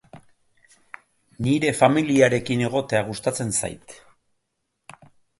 [1.47, 3.93] Nire familiarekin egotea gustatzen zait.